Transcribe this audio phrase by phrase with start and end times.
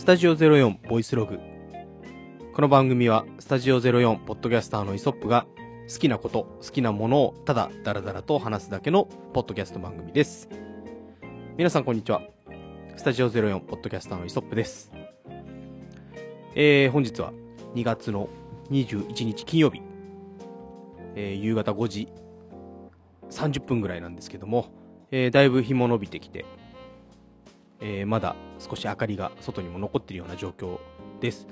[0.00, 1.38] スタジオ04ボイスログ。
[2.54, 5.46] この番組は、スタジオ04ポッドキャスターのイソップが、
[5.92, 10.48] 好きなこと、好きなものをただダラダラと話すだけのポッドキャスト番組です。
[11.58, 12.22] 皆さんこんにちは。
[12.96, 14.90] スタジオ04ポッドキャスターのイソップです。
[16.54, 17.34] えー、本日は
[17.74, 18.30] 2月の
[18.70, 19.82] 21日金曜日、
[21.14, 22.08] えー、夕方5時
[23.28, 24.72] 30分ぐらいなんですけども、
[25.10, 26.46] えー、だいぶ日も伸びてきて、
[27.80, 30.78] えー、まだ少し明かりが外にも残っているような状況
[31.20, 31.48] です。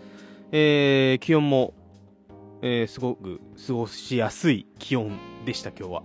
[0.52, 1.74] えー、気温も、
[2.62, 6.02] えー、すごく過ごしやすい気温でした、今日は。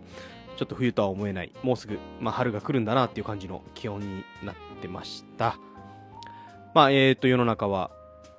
[0.55, 5.57] ちょっと冬とは思えない、もうすぐ、まあ、春が来るんだなっていう感じの気温になってました。
[6.73, 7.91] まあ、えっ、ー、と、世の中は、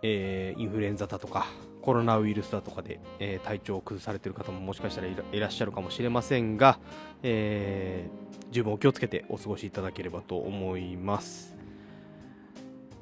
[0.02, 1.46] えー、インフルエンザだとか、
[1.84, 6.78] コロナウイルスだとかで、えー、体調を崩されている方ももしかしたらいらっしゃるかもしれませんが、
[7.22, 11.53] えー、十分お気をつけてお過ごしいただければと思います。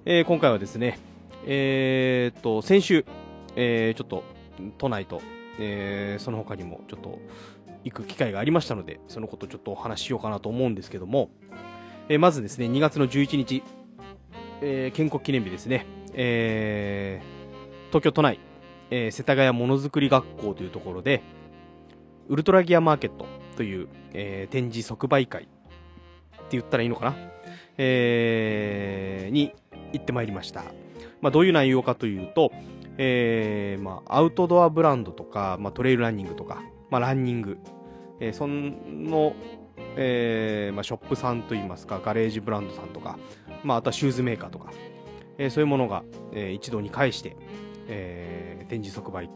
[0.04, 0.98] えー、今回はですね、
[1.46, 3.04] えー、と、先週、
[3.54, 4.24] えー、ちょっと
[4.76, 5.22] 都内と、
[5.60, 7.20] えー、その他にもちょっと
[7.84, 11.30] 行く機会がありましたので、そのことちょっとお話ししようかなと思うんですけども、
[12.08, 13.62] えー、まずですね、2月の11日、
[14.60, 18.40] えー、建国記念日ですね、えー、東京都内、
[18.90, 21.22] えー、世田谷ものづくり学校というところで、
[22.28, 25.52] ウルトラギアマーケットという、えー、展示即売会って
[26.50, 27.14] 言ったらいいのかな、
[27.78, 29.54] えー、に
[29.92, 30.64] 行ってまいりました。
[31.20, 32.52] まあ、どういう内容かというと、
[32.98, 37.58] えー、まあ、アウトドアブランドとか、まあ、トレイルランニングとか、まあ、ランニング、
[38.20, 39.34] えー、その、
[39.96, 43.18] えー、まあ、ショップさんといいますか、ガレージブランドさんとか、
[43.62, 44.72] まあ、あとはシューズメーカーとか、
[45.38, 47.36] えー、そういうものが、えー、一堂に会して、
[47.88, 49.30] えー、展示即売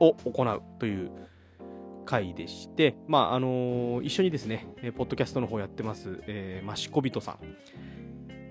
[0.00, 1.10] を行うという
[2.04, 7.38] 会でして、まああのー、一緒にですね、ポッドキャストの方やってます、えー、マシコビトさん、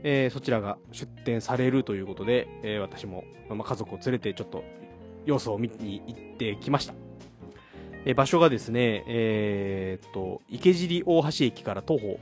[0.04, 4.64] えー、そちらが出店されるということで、えー、私も、まあ、家族を連れてちょっと
[5.26, 6.94] 様子を見に行ってきました。
[8.06, 12.20] えー、場所がですね、えー、っと、池尻大橋駅から徒歩、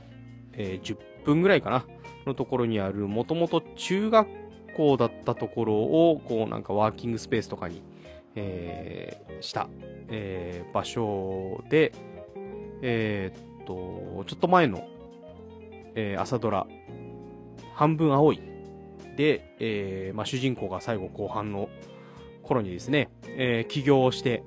[0.52, 1.84] えー、10分ぐらいかな、
[2.26, 4.28] のところにある、もともと中学
[4.76, 7.82] 校だったところを、こうなんかワーキングスペースとかに、
[8.34, 9.68] えー、した、
[10.08, 11.92] えー、場所で、
[12.82, 14.86] え、っと、ちょっと前の、
[15.94, 16.66] えー、朝ドラ、
[17.82, 18.40] 半分青い
[19.16, 21.68] で、えーまあ、主人公が最後後半の
[22.44, 24.44] 頃にですね、えー、起業をして、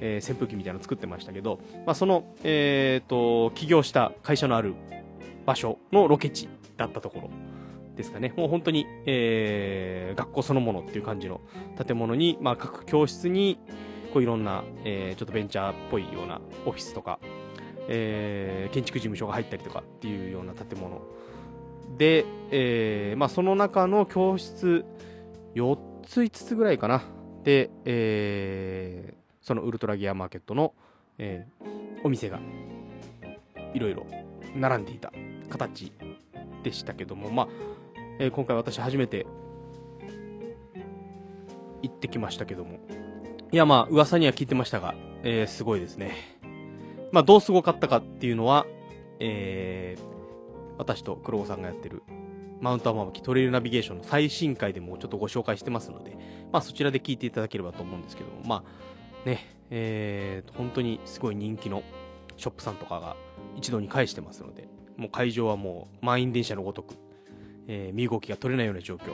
[0.00, 4.74] えー、扇風機みたいなの作ってましたけど、まあ、その、えーと、起業した会社のある
[5.46, 7.30] 場所のロケ地だったところ
[7.96, 8.34] ですかね。
[8.36, 11.40] もう本当に、えー、学校そのものっていう感じの
[11.82, 13.58] 建物に、まあ、各教室に、
[14.12, 17.20] こういろんな、えー、ちょっとベンチャーっぽいようなオフィスとか、
[17.88, 21.00] えー、建築事務所が入ったりとかっていうような建物
[21.96, 24.84] で、えーまあ、その中の教室
[25.54, 27.02] 4つ5つぐらいかな。
[27.44, 30.74] で、えー、そのウルトラギアマーケットの、
[31.18, 32.40] えー、お店が
[33.72, 34.06] いろいろ
[34.54, 35.12] 並んでいた
[35.48, 35.92] 形
[36.62, 37.48] でしたけども、まあ
[38.18, 39.26] えー、今回私初めて
[41.82, 42.78] 行ってきましたけども。
[43.52, 46.14] いやまあ噂には聞いてましたが、えー、すごいですね。
[47.12, 48.66] まあどうすごかったかっていうのは、
[49.20, 50.15] えー、
[50.78, 52.02] 私と黒子さんがやってる
[52.60, 56.16] マウントアママキトレイルナビゲーションの最新回でもちょっとご紹介してますので、
[56.52, 58.64] まあそちらで聞いていただければと思うんですけども、ま
[59.24, 61.82] あね、えー、本当にすごい人気の
[62.36, 63.16] ショップさんとかが
[63.56, 66.94] 一度に返してますので、もう会場はもう満員電車のごとく、
[67.68, 69.12] えー、身動きが取れないような状況。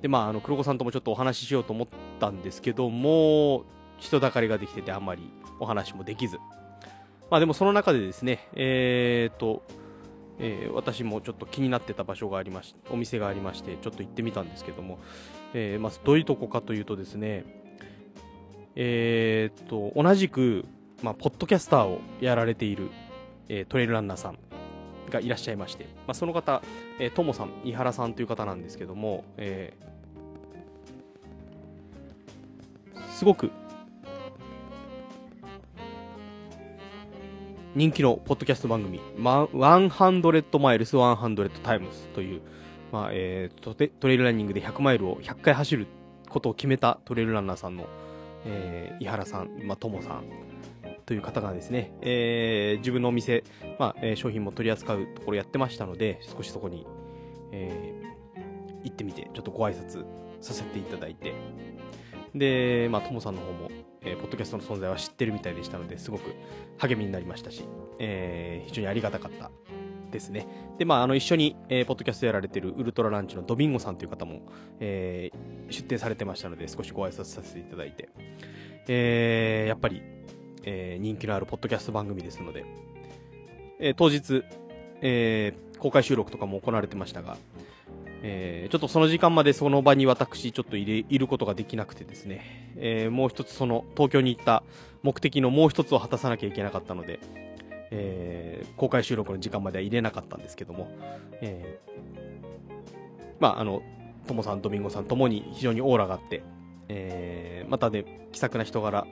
[0.00, 1.88] で、まあ、あの、黒子さんともちょっとお話ししようと思っ
[2.20, 3.64] たんですけども、
[3.98, 5.30] 人だかりができててあんまり
[5.60, 6.38] お話もできず。
[7.30, 9.62] まあでもその中でですね、えーと、
[10.38, 14.98] えー、私もちょっと気になってた場所がありましてお店がありましてちょっと行ってみたんですけども、
[15.52, 17.44] えー、まずどういうとこかというとですね
[18.76, 20.64] えー、っと同じく、
[21.02, 22.90] まあ、ポッドキャスターをやられている、
[23.48, 24.38] えー、トレイルランナーさん
[25.10, 26.62] がいらっしゃいまして、まあ、その方、
[26.98, 33.50] えー、ともさん井原さんという方なんですけども、えー、すごく
[37.74, 39.48] 人気のポッドキャスト番組、100
[40.58, 42.42] miles 100 times という、
[42.92, 45.88] まあえー、トトレイルランニングで100マイルを100回走る
[46.28, 47.86] ことを決めたトレイルランナーさんの、
[48.46, 50.24] えー、井原さん、まあ、ともさん
[51.04, 53.42] という方がですね、えー、自分のお店、
[53.80, 56.86] まあえー、商品も取り扱うところやってましたので、少しそこに、
[57.50, 60.04] えー、行ってみて、ちょっとご挨拶
[60.40, 61.34] させていただいて、
[62.34, 63.70] で、まあ、ともさんの方も、
[64.02, 66.34] えー、ポッドキャストの存在は知ってるみたいでしたので、すごく
[66.78, 67.64] 励みになりましたし、
[67.98, 69.50] えー、非常にありがたかった
[70.10, 70.46] ですね。
[70.78, 74.42] で、まあ、あの、一緒に、えー、ポッドキャストやられてるウルトラランチのドビンゴさんという方も、
[74.80, 78.08] えー、出展されてましたので、少しご挨拶させていただいて、
[78.88, 80.02] えー、やっぱり、
[80.64, 82.64] えー、人気のあるポッドキャスト番組ですので、
[83.78, 84.42] えー、当日、
[85.02, 87.36] えー、公開収録とかも行われてましたが、
[88.26, 94.64] えー、ちょっとその時間までその場に私、ちょっといれることができなくてですね、えー、もう一つその東京に行った
[95.02, 97.20] 目的のもう一つを果たさなきゃいけなかったので、
[97.90, 100.88] えー、公開収録の時間までは入れなかったんですけども、
[101.42, 103.82] えー、まあ、あの、
[104.26, 106.42] ともさん、ドミンゴさんともに非常にオーラがあって、
[106.88, 109.06] え、またね、気さくな人柄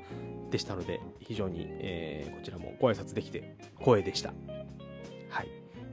[0.50, 4.32] でしたので、非常に、え、こちらもご挨拶できて光栄でした。
[5.28, 5.48] はい。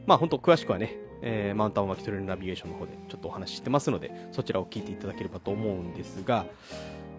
[0.06, 6.46] まあ本当詳しくはね、えー、マウンタン脇トレールナビゲーションの方でちょっとお話ししてますので、そちらを聞いていただければと思うんですが、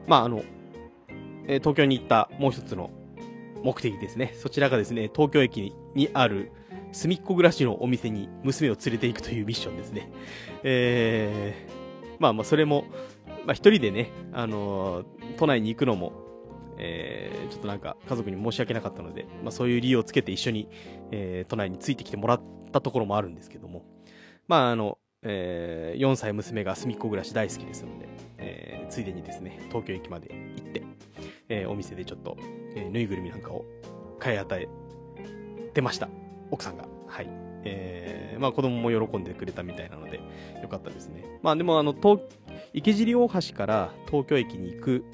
[0.07, 0.43] まああの、
[1.47, 2.91] えー、東京に行ったもう一つの
[3.63, 4.33] 目的ですね。
[4.39, 6.53] そちらがですね、東京駅にある
[6.93, 10.11] 隅っこ暮らしのお店に娘を連れて行くというミッションですね。
[10.63, 12.85] えー、まあまあそれも、
[13.47, 16.30] まあ一人でね、あのー、都内に行くのも、
[16.83, 20.69] えー、ちょっとなんか家族に申し訳なかったので、まあそういう理由をつけて一緒に、
[21.11, 22.43] えー、都内についてきてもらっ
[22.73, 23.85] たところもあるんですけども、
[24.49, 30.83] まああの、えー、4歳娘が隅っこ暮らし大好きですので、えー、ついでにですね、東京駅まで行って、
[31.49, 32.37] えー、お店でちょっと、
[32.75, 33.65] えー、ぬいぐるみなんかを
[34.19, 34.69] 買い与え
[35.75, 36.09] てました。
[36.51, 36.87] 奥さんが。
[37.07, 37.29] はい。
[37.65, 40.21] えー、まあ子供も喜んでくれたみたいなので、
[40.63, 41.25] よかったですね。
[41.43, 41.95] まあでもあの、
[42.73, 45.05] 池尻大橋から東京駅に行く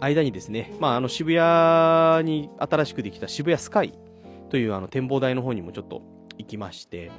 [0.00, 3.94] 間にですね、まあ、あの渋谷に新しくできた渋谷スカイ
[4.50, 6.02] というあの展望台の方にもちょっと
[6.38, 7.10] 行きまして、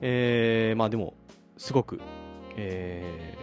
[0.00, 1.14] えー、まあでも、
[1.56, 2.00] すごく、
[2.56, 3.36] え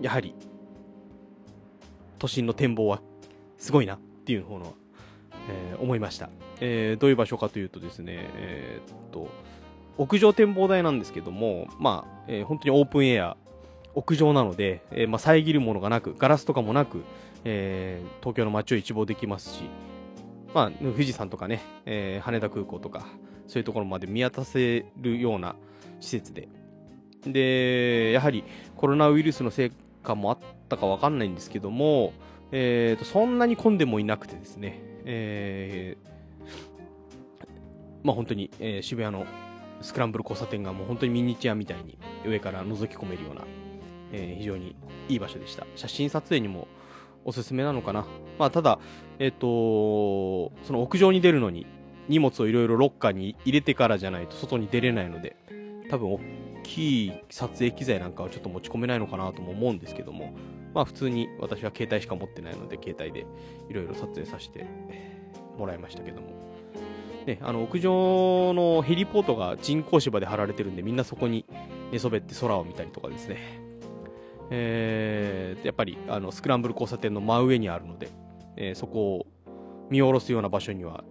[0.00, 0.34] ー、やはり、
[2.18, 3.02] 都心の展望は
[3.58, 4.74] すごいなっていう方の、
[5.50, 7.00] えー、思いました、えー。
[7.00, 9.28] どういう場所かというとですね、えー、っと、
[9.98, 13.36] 屋上展望台なんですけども、まあ、えー、本当にオープンエア
[13.96, 17.02] 屋上なので、えー、まあ、遮るものがなく、ガラスとかもなく、
[17.44, 19.64] えー、東京の街を一望できますし、
[20.54, 23.06] まあ、富士山とかね、えー、羽田空港とか、
[23.46, 25.56] そういうところまで見渡せるような
[26.00, 26.48] 施設で。
[27.22, 28.44] で、やはり
[28.76, 29.70] コロナウイルスのせい
[30.02, 30.38] かもあっ
[30.68, 32.12] たかわかんないんですけども、
[32.52, 36.08] えーと、そんなに混んでもいなくてですね、えー、
[38.02, 39.26] まあ本当に、えー、渋谷の
[39.80, 43.42] スクランブル交差点がもう本当にミニチュアみたいに上から覗き込めるような
[44.16, 44.74] えー、非常に
[45.08, 45.66] いい場所でした。
[45.76, 46.66] 写真撮影にも
[47.24, 48.06] おすすめなのかな。
[48.38, 48.78] まあ、ただ、
[49.18, 51.66] えっ、ー、とその屋上に出るのに
[52.08, 55.36] 荷物をいろいろロッカーに入れてからじゃないと外に出れないので、
[55.90, 56.20] 多分大
[56.62, 60.32] きい撮影機材なんかはちょっと持ち込めないのかなとも思うんですけども、
[60.74, 63.26] まあ普通に私は携帯しか持ってないので、携帯で
[63.68, 64.66] いろいろ撮影させて
[65.58, 66.46] もらいましたけども。
[67.26, 71.44] ね、あの屋上のヘリポートが人工芝で張られてるんで、みんなそこに
[71.90, 73.60] 寝そべって空を見たりとかですね、
[74.50, 78.08] えー、やっぱりあのスクランブル交差点の真上にあるので、
[78.56, 79.26] えー、そこを
[79.90, 81.04] 見下ろすような場所には、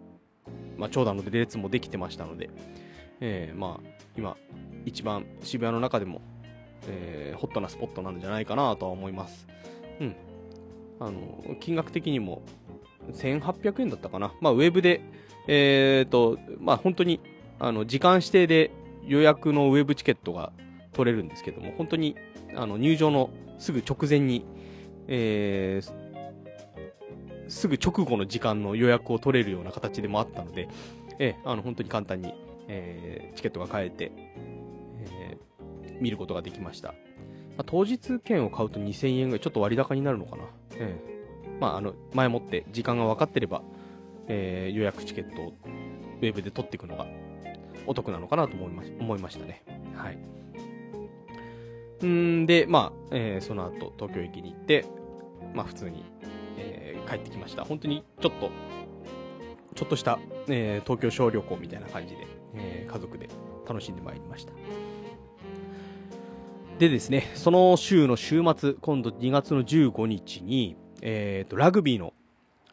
[0.77, 2.49] まあ、長蛇の列もできてましたので、
[3.19, 4.37] えー、まあ今
[4.85, 6.21] 一番渋谷の中でも、
[6.87, 9.47] えー、ホットなスポットなんじゃないかなとは思います。
[9.99, 10.15] うん。
[10.99, 12.41] あの、金額的にも
[13.11, 14.33] 1800円だったかな。
[14.41, 15.01] まあウェブで、
[15.47, 17.19] えっ、ー、と、まあ本当に
[17.59, 18.71] あの時間指定で
[19.05, 20.51] 予約のウェブチケットが
[20.95, 22.15] 取れるんですけども、本当に
[22.55, 24.45] あの入場のすぐ直前に、
[25.07, 30.69] えー、すぐ直後の時間の予約を取れるような形でもあったので、
[31.19, 32.33] えー、あの本当に簡単に、
[32.67, 36.89] えー、チケットが買えて、えー、見ることができました。
[37.57, 40.43] まあ、当日券を買うと2000円ぐらいちょっと割高になるのかな。
[40.77, 43.61] えー、まあ、あの、前もって時間が分かってれば、
[44.27, 45.53] えー、予約チケットを
[46.21, 47.05] ウェブで取っていくのが
[47.87, 49.63] お得なのかなと思いま思いましたね。
[49.95, 50.34] はい。
[52.03, 54.85] んで、まあ、えー、その後、東京駅に行って、
[55.53, 56.03] まあ、普通に、
[56.57, 57.63] えー、帰ってきました。
[57.63, 58.49] 本当に、ちょっと、
[59.75, 63.29] ちょっとした、えー、東京小旅行みたいな感じで、えー、家族で
[63.67, 64.53] 楽しんでまいりました。
[66.79, 72.13] でですね、その週の週末、今度2月の15日に、えっ、ー、と、ラグビーの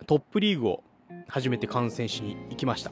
[0.07, 0.83] トップリーグを
[1.29, 2.91] 初めて観戦しに行きました。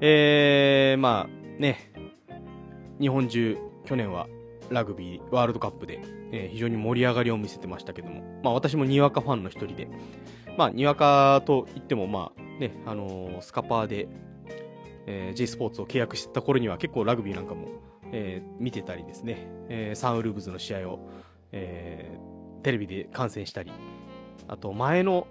[0.00, 1.92] えー、まあね、
[2.98, 4.26] 日本中、去年は
[4.70, 6.00] ラグビーワールドカップで、
[6.32, 9.88] えー、非常に盛り上がりを見せてましたけども、まあ私もにわかファンの一人で、
[10.56, 14.08] まあにわかといってもまあね、あのー、スカパーで、
[15.06, 17.68] えー、J スポーツを契約してた頃には結構ラグビーなんかも、
[18.12, 21.08] えー、見てたりですね、えー、サンウルブズの試合を、
[21.52, 23.72] えー、テレビで観戦したり、
[24.48, 25.26] あと前の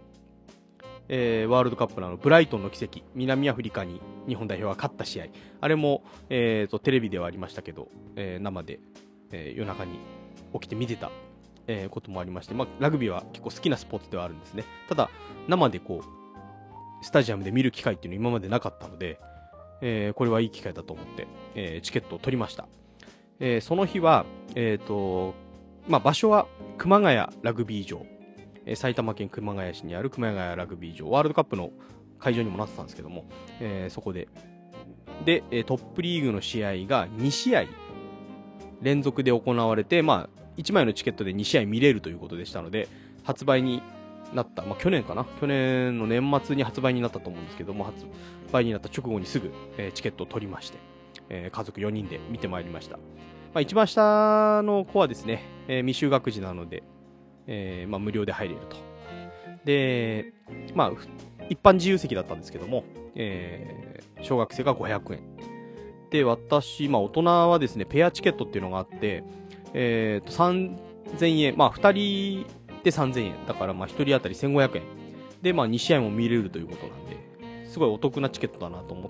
[1.07, 5.25] えー、ワールドカップののブライトンの奇跡、南アフリカに日本代表が勝った試合、
[5.61, 8.79] あれも、えーと、テレビではありましたけど、えー、生で、
[9.31, 9.99] えー、夜中に
[10.53, 11.11] 起きて見てた、
[11.67, 14.63] えー、こともありまして、まあ、ラグビーは結構好きなスポーツではあるんですね。
[14.87, 15.09] ただ、
[15.47, 19.19] 生でこう、スタジアムで見る機会っていうのは今までなかったので、
[19.81, 22.67] えー、これはいい機会だと思って、えー、チケットを取りました。
[23.39, 25.33] えー、その日は、えっ、と、
[25.87, 28.05] まあ、場所は熊谷ラグビー場、
[28.65, 31.71] えー、埼玉県熊谷市にある熊谷ラグビー場、ワールドカップの
[32.19, 33.25] 会場にもなってたんですけども、
[33.59, 34.27] えー、そこで。
[35.25, 37.65] で、トップリーグの試合が2試合
[38.81, 42.87] 連続で行われて、まあ、1枚のチケットで2試合見れるということでしたので、
[43.23, 43.81] 発売に
[44.33, 45.25] なった、まあ、去年かな？
[45.39, 48.05] 去年の年末に発売になったと思うんですけども、発
[48.51, 50.77] 売になった直後にすぐ、えー、チケットを取りまして、
[51.29, 52.97] えー、家族4人で見てまいりました。
[52.97, 56.83] まあ、一番下の子はですね、えー、未就学児なので、
[57.47, 58.77] えー、まあ、無料で入れると。
[59.63, 60.33] で、
[60.73, 60.91] まあ、
[61.49, 62.83] 一般自由席だったんですけども、
[63.15, 65.54] えー、小学生が500円。
[66.09, 69.23] で、私、まあ、大人はですね、ペアチケットっていうのがあって、
[69.73, 70.31] えー、と、
[71.17, 72.47] 3000円、まあ、2人
[72.83, 73.33] で3000円。
[73.47, 74.83] だから、まあ、1人当たり1500円。
[75.41, 77.17] で、まあ、2試合も見れるということなんで、
[77.67, 79.09] すごいお得なチケットだなと思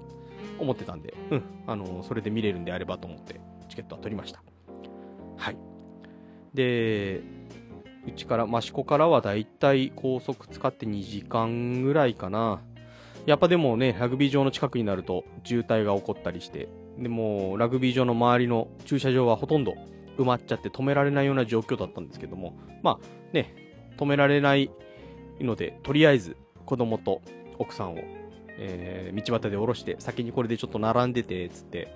[0.58, 4.42] 思ってたんで、うん、あの、それで見れるんであればと思って、チケットは取りました。
[5.38, 5.58] はい。
[6.54, 7.22] で、
[8.08, 12.62] うちから、益子からはだいたい高速使って2時間ぐらいかな。
[13.26, 19.76] やっぱでもね、ラグビー場の近くになると渋滞が起こったりして、でも、ラグビー場の周りの駐車場はほとんど
[20.18, 23.54] 埋まっちゃって止められないような状況だったんですけども、まあね、
[23.98, 24.72] 止められない
[25.42, 27.22] ので、とりあえず子供と
[27.60, 27.98] 奥さんを、
[28.58, 31.94] えー、道端で降ろして、先にこれでちょっと並んでて、つって、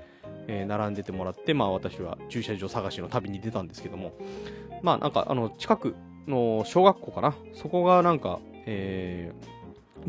[0.48, 4.14] えー、並んでてもらって、まあ私は駐車場探しの旅に出たんですけども、
[4.82, 5.96] まあなんかあの近く
[6.28, 7.36] の小学校かな？
[7.54, 9.59] そこがなんか、えー、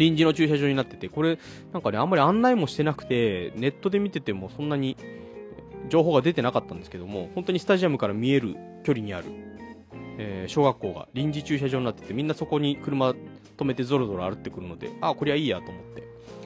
[0.01, 1.39] 臨時の駐車場になってて、これ
[1.75, 4.97] なんかね、あんまり案内もしてなくて、ネットで見ててもそんなに
[5.91, 9.27] 情報が出てなかったんですけども、本当にスタジアムから見える距離にある、
[10.17, 16.03] えー、小学校が臨時駐車場になってて、みんなそこに車止めてゾロゾロ歩ってくるので、あ、こりゃいいやと思って、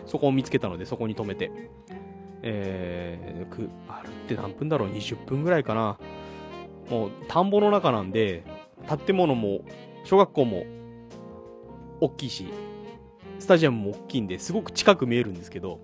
[0.06, 1.52] そこを見つけたので、そこに止めて、
[2.42, 5.96] えー、く、歩って何分だろう ?20 分ぐらいかな。
[6.90, 8.42] もう、田んぼの中なんで、
[9.06, 9.61] 建物も、
[10.02, 10.66] 小学校も、
[12.00, 12.49] 大きいし、
[13.38, 15.80] スタジアムも大きいんで、すごく近く見えるんですけど、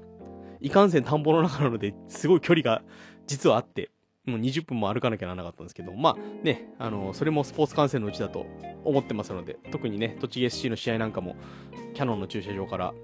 [0.61, 2.83] いかんせん田んぼの中なので、すごい距離が
[3.27, 3.91] 実はあって、
[4.27, 8.47] もう20分も歩かなきゃならなかったんですけど、まあね、あの、それもスポーツ観戦のうちだと
[8.85, 11.37] 思ってますので、特にね、栃木 SC の試合なんかも、
[11.95, 12.95] キャノンの駐車場から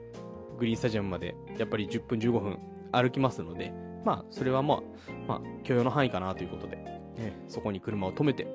[0.59, 2.59] グリーンスタジアムまで、やっぱり10分15分
[2.93, 3.73] 歩きますので、
[4.05, 4.83] まあ、それはまあ、
[5.27, 6.79] まあ、許容の範囲かなということで、
[7.17, 8.47] えー、そこに車を止めて、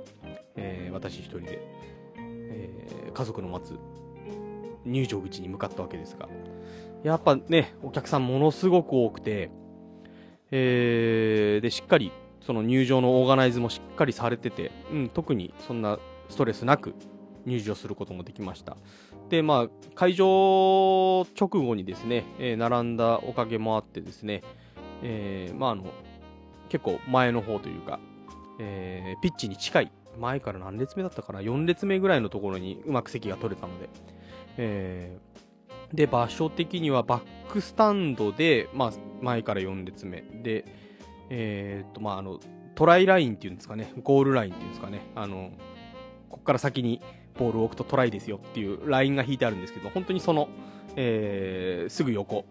[0.55, 1.60] えー、私一人で、
[2.15, 3.79] えー、家族の待つ
[4.85, 6.29] 入場口に向かったわけですが、
[7.03, 9.50] やっぱね、お客さんものすごく多くて、
[10.51, 12.11] えー、で、しっかり、
[12.41, 16.95] その入場のオーガナイズもしっかりされてて、うん、特にそんなストレスなく
[17.45, 18.77] 入場することもできました。
[19.29, 24.43] で、まあ、会場直後にですね、えー、並んだおかげもあってですね、
[25.03, 25.85] えー、まあ、あの、
[26.69, 28.00] 結構前の方というか、
[28.59, 33.89] えー、ピッチに近い、前から何列目だったかな、4列目ぐらいのところにうまく席が取れたので、
[34.58, 38.91] えー、で、場所的にはバックスタンドで、まあ、
[39.22, 40.22] 前から4列目。
[40.22, 40.65] で、
[41.29, 42.39] えー、っと、まあ、あの、
[42.75, 45.51] トライラインっていうんですかね、ゴールラインっていうんですかね、あの、
[46.29, 47.01] ここから先に
[47.38, 50.50] ボールを置くとトライですよっていうラインが引いてあるんですけど、本当にその、
[50.96, 52.46] えー、すぐ横、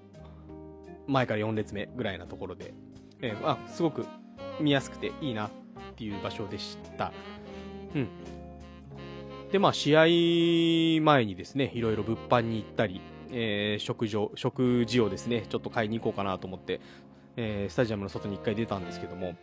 [1.06, 2.74] 前から4列目ぐらいなところで、
[3.22, 4.06] えー、あ、すごく
[4.60, 5.50] 見やすくていいなっ
[5.96, 7.12] ていう場所でした。
[7.94, 8.08] うん。
[9.52, 10.02] で、まあ、試合
[11.02, 13.00] 前にですね、いろいろ物販に行ったり、
[13.32, 16.80] えー、食事食事をですね、ちょっと買いに行こうかなと思って、
[17.36, 19.34] えー、スタジアムの外に一回出たんですけども、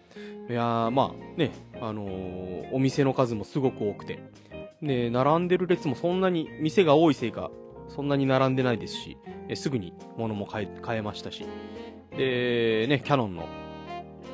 [0.49, 4.19] いや、まあね、あのー、お店の数もすごく多くて、
[4.81, 7.51] で、並んでる列もそんなに、店が多いせいか、
[7.89, 9.17] そんなに並んでないですし、
[9.49, 11.45] えすぐに物も買え買えましたし、
[12.15, 13.45] で、ね、キャノンの、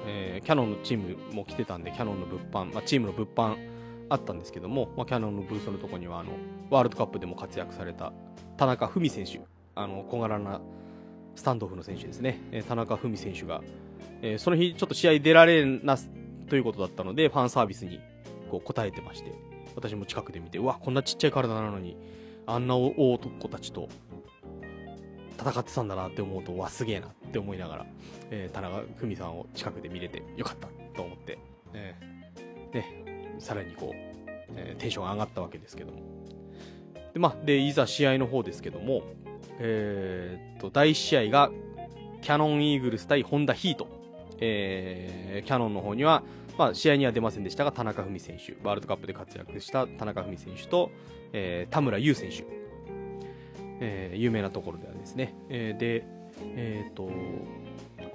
[0.06, 3.73] えー、キャノンのチームも来てたんで、キャノンの物販、まあ、チームの物販
[4.10, 6.32] あったんですけども、まあ、キャノンのブースのとこには、あの、
[6.70, 8.14] ワールドカップでも活躍された
[8.58, 9.42] 田中文選手、
[9.76, 10.62] あの、小柄な
[11.36, 13.62] スタンドオフの選手ですね、えー、田中文選手が、
[14.22, 15.98] えー、その日ちょっと試合出られな
[16.48, 18.00] ということだったので、ファンサービスに
[18.50, 19.34] こう答えてまして、
[19.76, 21.98] 私も近くで見て、うわ、こんなちっちゃい体なのに、
[22.46, 23.90] あんな大男たちと
[25.40, 27.86] 戦ってたんだなって思うと、わ、すげえなって思いながら、
[28.30, 31.40] えー、田中文さんを近くで見れてよかったと思って、
[31.74, 33.13] えー、ね、
[33.44, 33.96] さらにこう、
[34.56, 36.00] えー、テンションが上がったわけですけども。
[37.14, 39.04] で、まあ、で、いざ試合の方ですけども、
[39.60, 41.52] えー、っと、第1試合が、
[42.22, 43.88] キャノンイーグルス対ホンダヒート。
[44.40, 46.24] えー、キャノンの方には、
[46.58, 50.90] まあ、試合には出ませんでしたが、田中文選手、ワールドカップで活躍した田中文選手と、
[51.34, 52.46] えー、田村優選手、
[53.82, 55.36] えー、有名なところではですね。
[55.50, 56.06] えー、で、
[56.56, 57.10] えっ、と、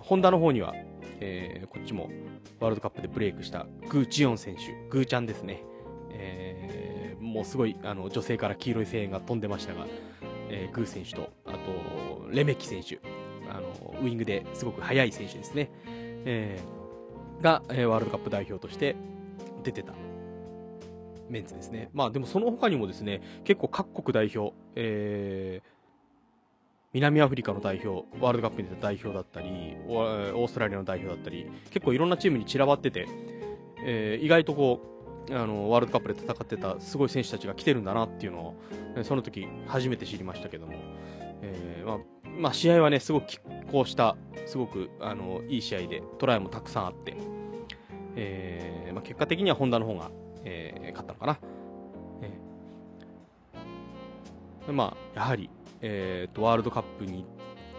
[0.00, 0.74] ホンダの方には、
[1.20, 2.08] えー、こっちも
[2.60, 5.62] ワールドカップでブレイクしたグー・チヨン選手、グーちゃんですね。
[6.10, 9.86] えー、もうすごいあの女性から黄色い声援が飛んでましたが、
[10.48, 13.00] えー、グー選手と、あと、レメキ選手、
[13.50, 15.70] あのウイングですごく速い選手ですね。
[15.86, 18.96] えー、が、えー、ワールドカップ代表として
[19.62, 19.92] 出てた
[21.28, 21.90] メンツですね。
[21.92, 25.77] まあでもその他にもですね、結構各国代表、えー、
[26.92, 33.06] 南アフリカの代表、ワールドカップに出た代表だったり、オーストラリアの代表だったり、結構いろんなチームに散らばってて、
[33.84, 34.80] えー、意外とこ
[35.28, 38.54] う、あの、ワールドカップで戦ってたすごい選手たちが来てるんだなっていうのを、
[39.04, 40.72] その時初めて知りましたけども、
[41.42, 41.98] えー、まあ、
[42.38, 44.16] まあ、試合はね、すごく拮抗した、
[44.46, 47.16] すごく、あの、いい試合で、トライもたくさんあって、
[48.16, 50.10] えー、まあ、結果的にはホンダの方が、
[50.44, 51.38] えー、勝ったのかな。
[52.22, 55.50] えー、まあ、やはり、
[55.80, 57.24] えーと、ワールドカップに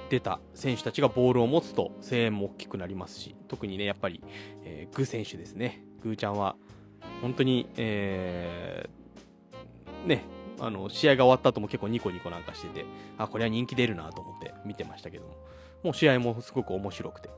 [0.10, 4.22] 出た選手たちがボールを持つと声援も大きくなりますし、特にね、やっぱり、
[4.64, 5.84] えー、グ選手ですね。
[6.02, 6.56] グーちゃんは、
[7.22, 10.24] 本当に、えー、ね、
[10.60, 12.86] あの、試合が終わった後も結構ニコニコなんかしてて、
[13.18, 15.36] あ、これは人気出るなと思って見てましたけども、
[15.84, 17.30] もう試合もすごく面白くて。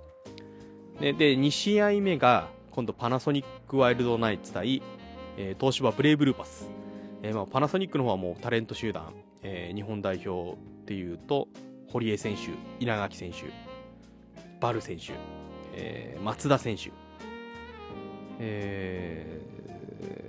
[0.99, 4.81] で、で2試合目が、今度パナソニックワイルドナイツ対、
[5.37, 6.69] えー、東芝ブレイブルーパス。
[7.23, 11.47] えー、まあ、パナソニックの方はもうタレント集団、えー、日本代表っていうと、
[11.87, 12.51] 堀江選手、
[12.83, 13.45] 稲垣選手、
[14.59, 15.13] バル選手、
[15.73, 16.91] えー、松田選手、
[18.39, 19.41] え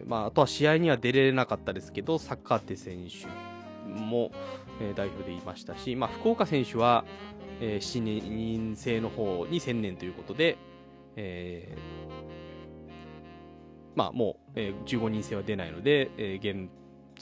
[0.05, 3.27] ー、まあ、あとは試合には出れなかったですけど、坂手選手
[3.89, 4.31] も、
[4.81, 7.05] えー、代表でいましたし、まあ、福岡選手は、
[7.61, 10.57] えー、7人制の方に専念ということで、
[11.17, 11.81] えー、
[13.95, 16.71] まあ、もう、えー、15人制は出ないので、えー、現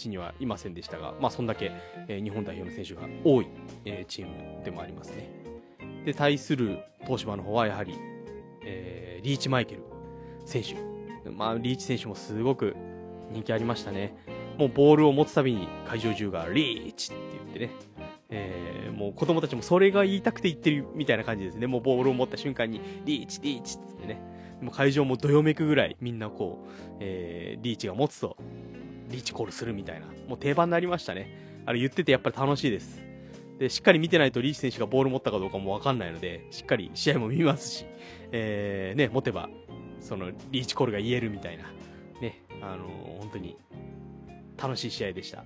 [0.01, 1.73] 地にはいませんでしたが、まあ、そんだけ、
[2.09, 3.49] えー、日本代表の選手が多い、
[3.85, 5.31] えー、チームでもありますね。
[6.05, 7.95] で、対する東芝の方はやはり、
[8.65, 9.83] えー、リーチマイケル
[10.47, 10.77] 選手。
[11.31, 12.75] まあ、リーチ選手もすごく
[13.31, 14.17] 人気ありましたね。
[14.57, 17.71] もうボールを持つたびに会場中がリーチって言ってね、
[18.31, 21.67] えー、もう子供たちもそれが言いたくて言ってるみたいな感じですね。
[21.67, 24.21] もうボールを持った瞬間にリーチ、リーチってね。
[24.65, 28.37] も会場もどよめくぐらいみんなこう、えー、リーチが持つと
[29.11, 31.63] リーチコールするみたいな、もう定番になりましたね。
[31.67, 33.03] あれ言っててやっぱり楽しいです。
[33.59, 37.85] で、しっかり見てないとリーチ選手がボール持ったかどうかもわかんないので、しっかり試合も見ますし、
[38.33, 39.51] えー、ね、持てば、
[40.01, 41.65] その、リーチコールが言えるみたいな、
[42.23, 43.59] ね、あのー、本当に、
[44.57, 45.45] 楽しい試合でした。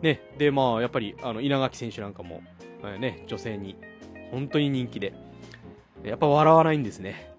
[0.00, 2.42] ね、で、まあ、やっぱり、あの、稲垣選手なんかも、
[2.82, 3.76] えー、ね、女性に、
[4.30, 5.12] 本当に人気で、
[6.04, 7.32] やっぱ笑わないんですね。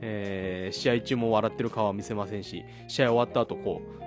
[0.00, 4.03] えー、試合中も笑ってる顔は見せませんし、試合終わった後、こう、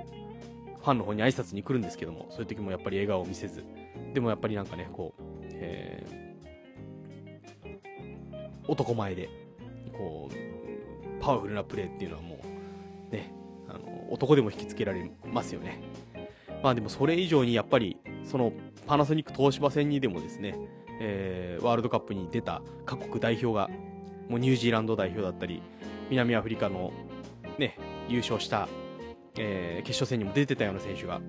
[0.88, 3.66] ファンの方に挨拶に来るんですけども、そういう時もやっぱり笑顔を見せず、
[4.14, 9.30] でもやっぱりなんかね、こう、えー、男前で、
[9.92, 12.40] こう、パワフルなプレーっていうのはも
[13.12, 13.34] う、ね、
[13.68, 15.82] あの、男でも引きつけられますよね。
[16.64, 18.54] まあでもそれ以上にやっぱり、その
[18.86, 20.58] パナソニック東芝戦にでもですね、
[21.02, 23.70] えー、ワールドカップに出た各国代表が、
[24.30, 25.62] もうニュージーランド代表だったり、
[26.10, 26.94] 南アフリカの
[27.58, 27.76] ね、
[28.08, 28.70] 優勝した
[29.38, 31.22] えー、決勝戦にも出てたような選手が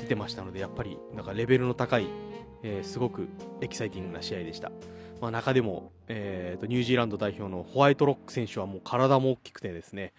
[0.00, 2.06] 出てましたので、やっぱりなんかレベルの高い、
[2.62, 3.28] えー、すごく
[3.60, 4.70] エキサイティングな試合でした。
[5.20, 10.12] まあ、中でも、えーと、ニュージーランド代表のホワイトロック選手はもう体も大きくてですね、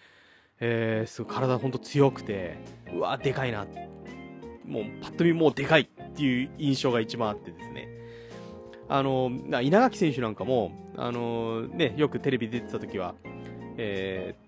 [0.60, 2.56] えー、すごい体本当強くて、
[2.92, 3.66] うわ、でかいな。
[4.66, 7.88] もうパッと見もうでかいっていう印象が一番あってですね。
[8.88, 9.30] あの、
[9.62, 13.14] 稲垣選手なんかも、あのね、よくテレビ出てた時は、
[13.76, 14.34] え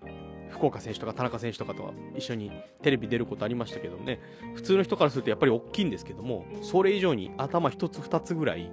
[0.51, 4.19] 福岡選手とか田中選手とかと一緒にテレビ出ることありましたけどね、
[4.55, 8.69] 普通の人からするとやっぱり大きいんですけども、それ以上に頭一つ二つぐらい、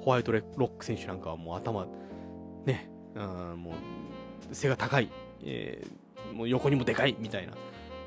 [0.00, 1.86] ホワイトロック選手なんかはもう頭、
[2.66, 5.10] ね、あもう背が高い、
[5.44, 7.54] えー、もう横にもでかいみたいな、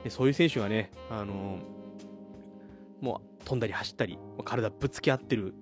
[0.10, 5.54] そういう選手がね、あのー、もう飛んだり走ったり、体ぶつけ合ってる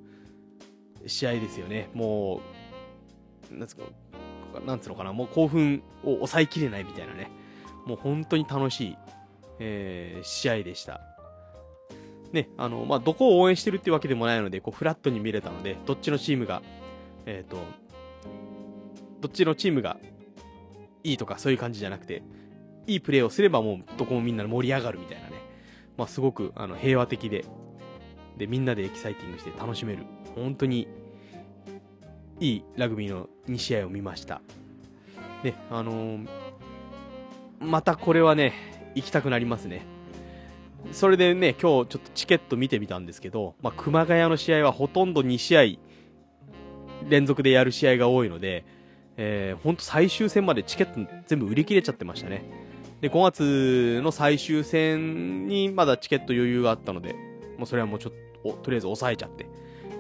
[1.06, 1.89] 試合ですよね。
[1.93, 2.41] も
[3.52, 3.84] う、なんつうか、
[4.65, 7.30] なんつうのかな、もう興奮を抑えきれないみたいなね。
[7.85, 8.97] もう本当に楽しい、
[9.59, 11.01] えー、試合でした。
[12.31, 16.63] ね、あの、まあ、どこを応援してるっていうわけでもないので、こう、フラットに見れたので、どっちのチームが、
[17.27, 17.57] えっ、ー、と、
[19.21, 19.97] どっちのチームが
[21.03, 22.23] いいとかそういう感じじゃなくて、
[22.87, 25.35] いいプレーをすればもうどこもみんな盛り上がるみたいなね。
[25.95, 27.45] まあ、すごくあの平和的で、
[28.37, 30.03] で、みんなでエキサイティングして楽しめる
[30.35, 30.87] 本当に
[32.39, 34.41] いいラグビーの2試合を見ました。
[35.43, 36.27] ね、あのー、
[37.63, 38.54] またこれはね、
[38.95, 39.86] 行きたくなりますね。
[40.91, 45.63] それでね、今日ちょっとチケット見てみたんですけど、まあ、熊谷の試合はほとんど2試合
[47.10, 48.65] 連続でやる試合が多いので、
[49.17, 52.43] えー、ほんと最終戦までチケット全部売り切れちゃってましたね。
[53.02, 57.13] で、5月の最終戦にまだチケット余裕があったので、
[57.58, 59.47] もうそれはもうちょっと、とりあえず抑えちゃって、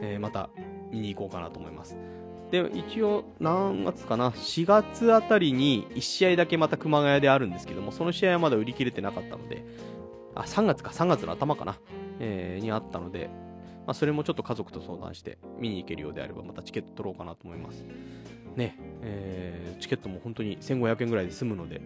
[0.01, 0.49] えー、また
[0.91, 1.97] 見に行こうかなと思います。
[2.53, 9.65] で、一応、何月かな ?4 月あたりに1試合だけまた熊谷であるんですけども、その試合はまだ売り切れてなかったので、
[10.35, 11.79] あ、3月か、3月の頭かな、
[12.19, 13.31] えー、にあったので、
[13.87, 17.83] まあ、それもちょっと家族と相談して見に行けるようであれば、またチケット取ろうかなと思います。
[18.55, 21.81] ね、えー、チケットも本当に1500円ぐらいで済むので、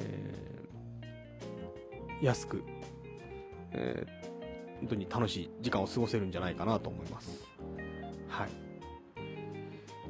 [0.00, 2.62] えー、安く、
[3.72, 7.42] えー、本当に楽しい時間を過ごせるんじゃないかなと思います。
[8.28, 8.63] はい。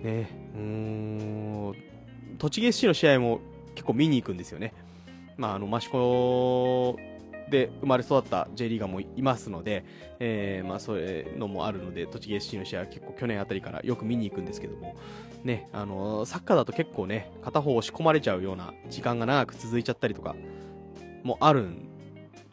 [0.05, 1.75] ね、うん、
[2.38, 3.40] 栃木 SC の試合も
[3.75, 4.73] 結構見に行くんですよね。
[5.37, 6.97] まあ、あの、益子
[7.51, 9.85] で生まれ育った J リーガーもいますので、
[10.21, 14.95] えー、まあそういうのもあるので、栃木 SC の試合は結構去年あたりからよく見に行くんですけども、
[15.43, 20.35] ね、あのサッカーだと結構ね、片方押し込まれちゃうような時間が長く続いちゃったりとか
[21.23, 21.69] もある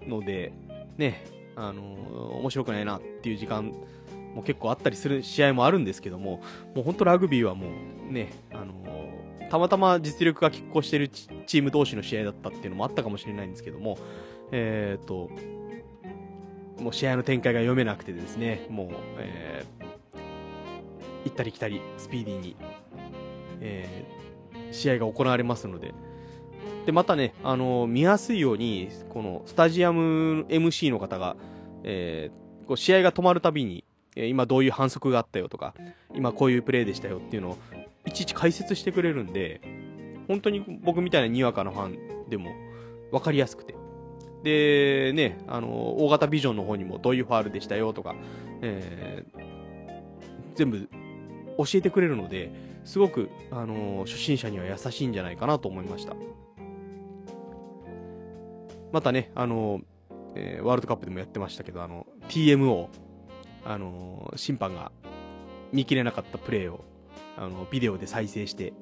[0.06, 0.54] ので、
[0.98, 1.24] ね、
[1.56, 1.82] あの
[2.40, 3.74] 面白くないなっていう時間
[4.36, 6.42] も結構あったりする試合もあるんですけども、
[6.76, 7.68] もう本当ラグビーはも
[8.10, 8.82] うね、あの
[9.52, 13.98] たまたま実力が拮抗しているチーム同士の試合だったっていうのもあったかもしれないんですけども、
[14.52, 15.30] えっ、ー、と、
[16.82, 18.88] もう試合の展開が読めなくてですね、もう、
[19.20, 22.56] えー、行ったり来たり、スピーディーに、
[23.60, 25.94] えー、試合が行われますので、
[26.86, 31.36] で、またね、あのー、見やすいように、このスタジアム MC の方が、
[31.84, 33.84] えー、こう試合が止まるたびに、
[34.16, 35.74] 今どういう反則があったよとか、
[36.14, 37.58] 今こういうプレーでしたよっていうのを、
[38.06, 39.62] いちいち解説してくれるんで、
[40.28, 42.52] 本当に僕みたいなにわかのファンでも
[43.12, 43.76] 分かりやすくて、
[44.44, 48.16] で、ね、あの、大型ビジョンの方にもどういうファールでしたよとか、
[48.62, 49.42] えー、
[50.56, 50.90] 全部
[51.58, 52.52] 教えてくれるので、
[52.84, 56.16] すごく、あの、初心者には優しいんじゃないかなと思いました。
[58.92, 59.82] またね、あの、
[60.36, 62.88] えー、ワールドカップでもやってましたけど、あの、TMO、
[63.66, 64.92] あの、審判が
[65.72, 66.84] 見切れなかったプレーを、
[67.38, 68.74] あの、ビデオで再生して、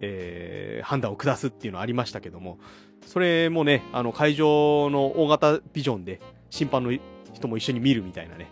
[0.00, 2.58] えー、判断を下すっていうのありましたけども、
[3.06, 6.92] それもね、あの、会場の大型ビジョンで審判の
[7.32, 8.50] 人も一緒に見るみたいなね。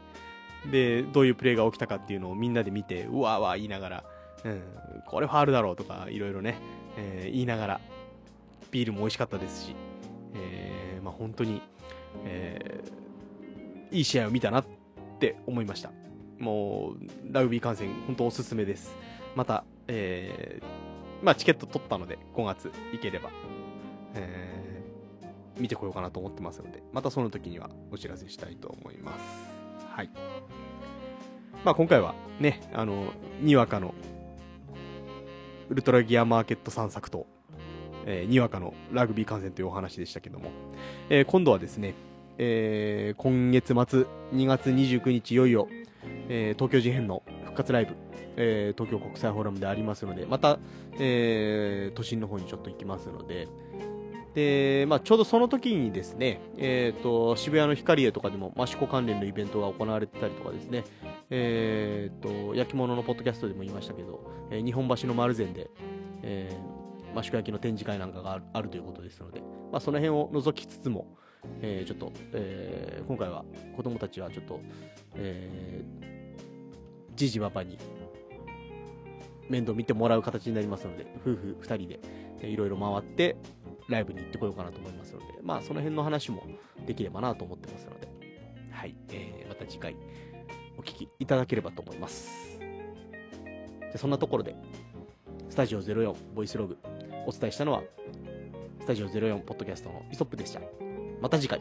[0.70, 4.04] で、どういうプレーが起きたかっていうのをみんなで見て、うわーわー言いながら、
[4.44, 4.62] うん、
[5.06, 6.56] これファールだろうとか、いろいろね、
[6.96, 7.80] えー、言いながら、
[8.70, 9.74] ビールも美味しかったですし、
[10.34, 11.60] えー、まあ本当に、
[12.24, 14.79] えー、いい試合を見たなって
[15.20, 15.92] って思いました。
[16.38, 18.96] もう、ラグビー観戦、本当おすすめです。
[19.36, 23.30] また、えー、まあチケット取ったので、5月行ければ
[24.14, 29.50] えー、見てこようかなと思ってますので、またその時にはお知らせしたいと思います。
[29.94, 30.10] はい。
[31.64, 33.94] まあ今回はね、あの、にわかの
[35.68, 37.26] ウルトラギアマーケット散策と、
[38.06, 40.50] えー、にわかのラグビー観戦というお話でしたけども、
[41.10, 41.94] えー、今度はですね、
[42.42, 45.68] えー、今月末2月29日いよいよ、
[46.30, 47.94] えー、東京事変の復活ライブ、
[48.36, 50.58] えー、東京国際フォーラムでありますので、また、
[50.98, 53.46] え、都心の方にちょっと行きますので、
[54.32, 60.84] で、まあ、ちょうどその時にですね、え、ー、と、渋谷のヒカリエとかでも益子関連のイベントが行われてたりとかですね、
[61.28, 65.68] え、ー、と、焼き物のポッドキャストでも言いましたけど、えー、日本橋の丸善で、
[66.22, 71.06] えー、益子焼の展示会なんかがあるということですので、まあ、その辺を除きつつも、
[71.62, 73.44] えー、ちょっと、えー、今回は
[73.76, 74.60] 子供たちはちょっと、
[75.14, 76.04] えー、
[77.14, 77.78] じじばばに
[79.48, 81.88] 面倒見てもらう形になりますので、夫婦2人
[82.40, 83.36] でいろいろ回って、
[83.88, 86.44] ライブに行ってこようかなと思いますので、まあその辺の話も
[86.86, 88.08] できればなと思ってますので、
[88.70, 89.96] はい、えー、また次回
[90.78, 92.58] お聞きいただければと思います。
[93.92, 94.54] でそんなところで、
[95.48, 96.78] スタジオ04ボイスログ
[97.26, 97.82] お伝えしたのは、
[98.80, 100.60] スタジオ04ポッドキャストのイソップでした。
[101.20, 101.60] また次回。